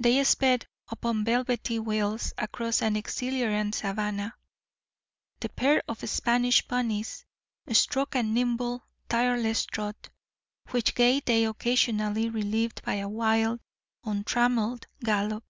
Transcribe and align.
They 0.00 0.24
sped 0.24 0.66
upon 0.88 1.26
velvety 1.26 1.78
wheels 1.78 2.32
across 2.38 2.80
an 2.80 2.96
exhilarant 2.96 3.74
savanna. 3.74 4.32
The 5.40 5.50
pair 5.50 5.82
of 5.86 5.98
Spanish 6.08 6.66
ponies 6.66 7.26
struck 7.72 8.14
a 8.14 8.22
nimble, 8.22 8.86
tireless 9.10 9.66
trot, 9.66 10.08
which 10.70 10.94
gait 10.94 11.26
they 11.26 11.44
occasionally 11.44 12.30
relieved 12.30 12.82
by 12.86 12.94
a 12.94 13.08
wild, 13.10 13.60
untrammelled 14.02 14.86
gallop. 15.04 15.44